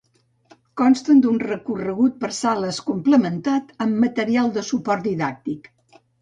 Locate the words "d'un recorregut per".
1.25-2.29